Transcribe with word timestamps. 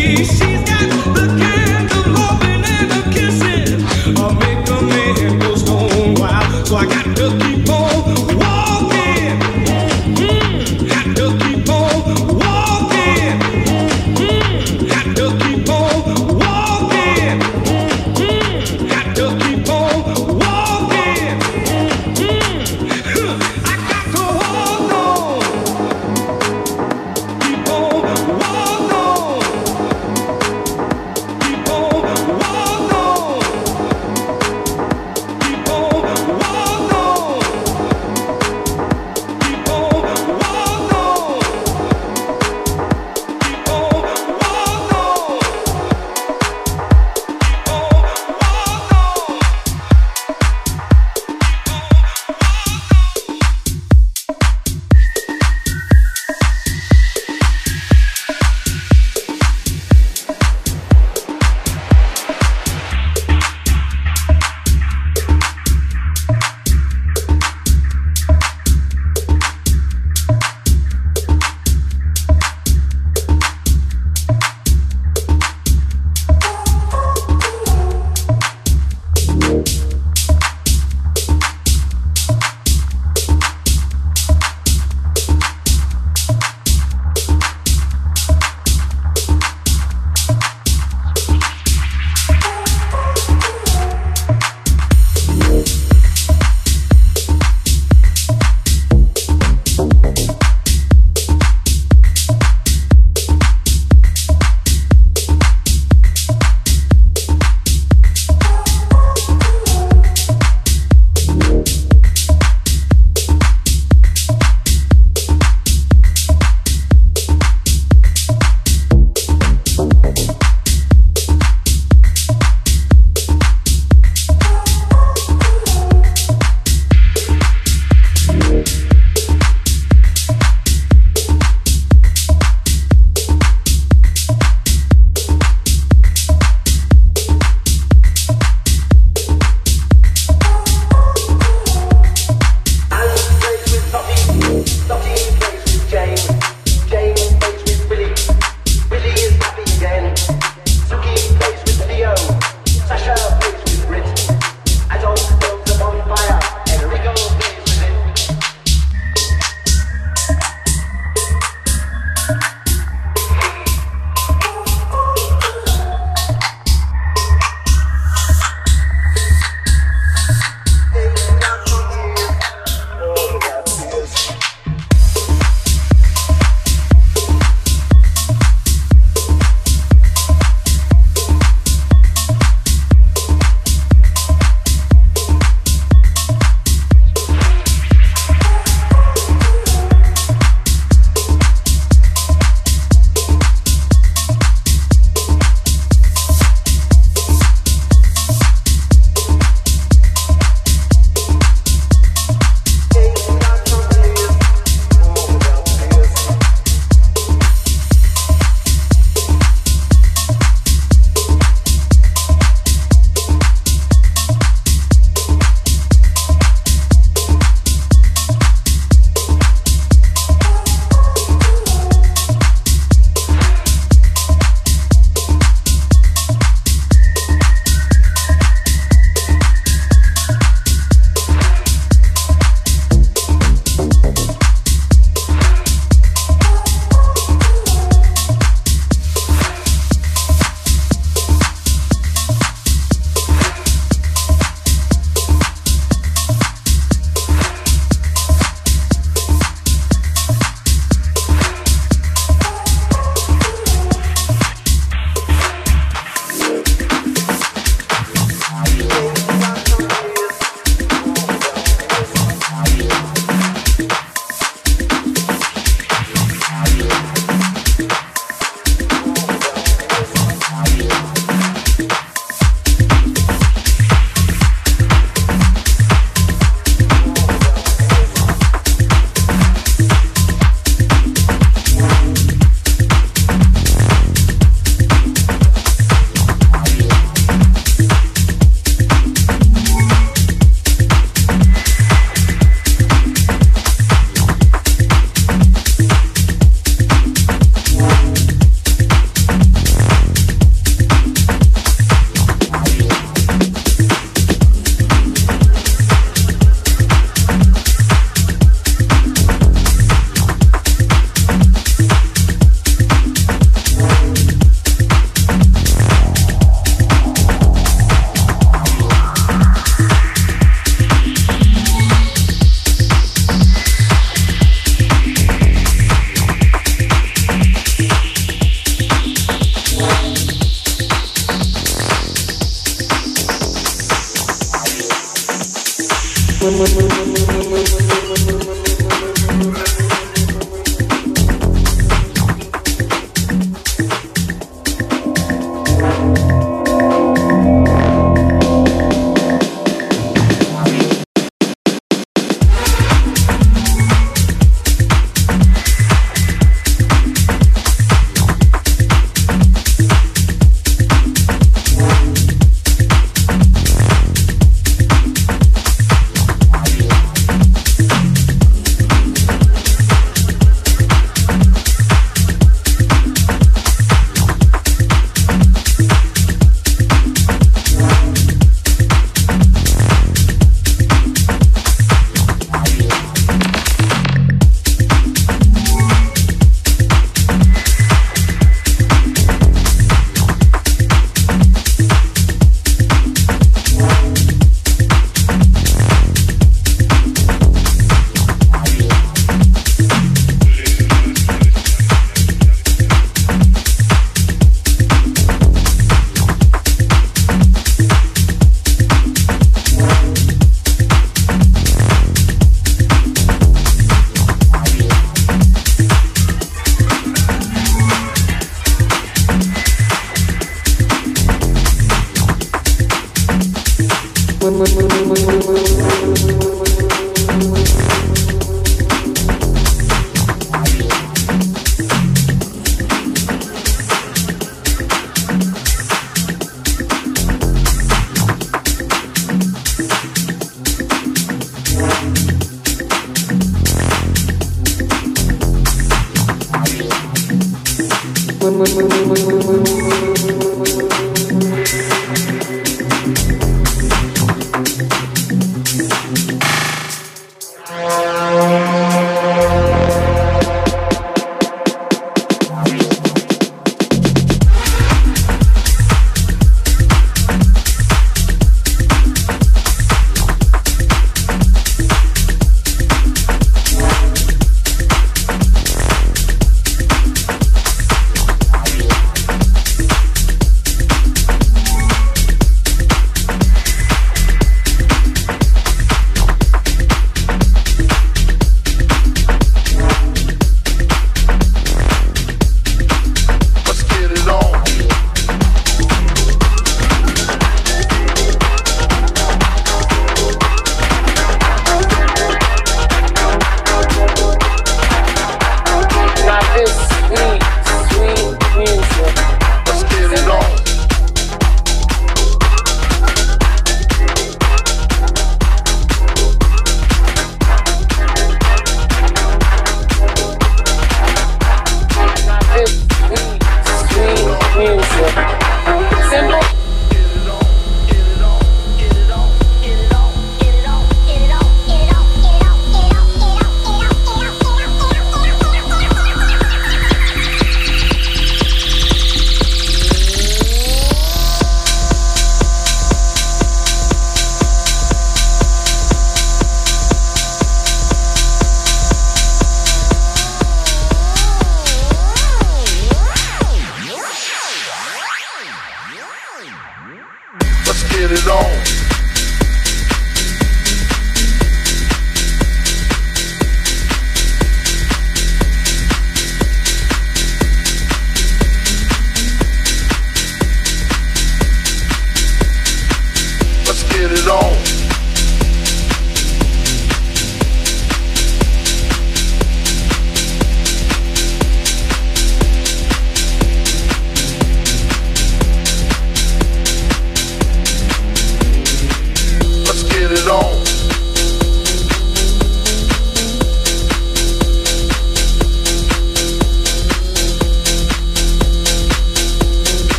she. 0.00 0.49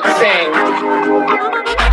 Could 0.00 1.87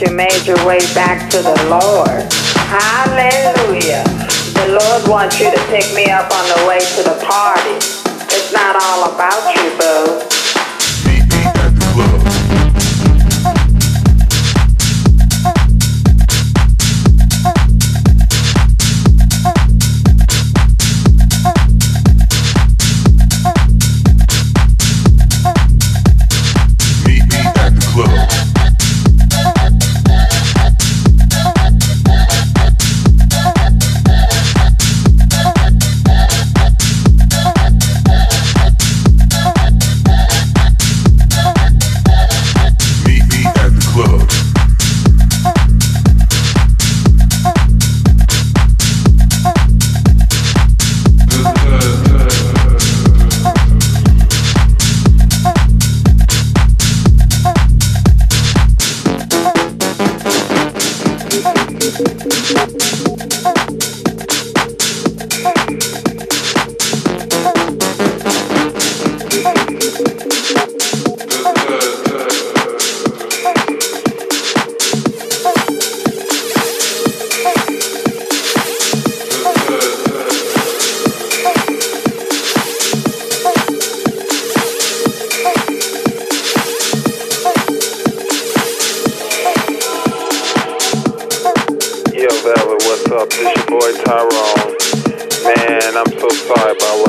you 0.00 0.10
made 0.14 0.44
your 0.46 0.56
way 0.66 0.78
back 0.94 1.30
to 1.30 1.38
the 1.38 1.54
Lord. 1.70 2.33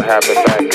happened 0.05 0.35
back 0.45 0.74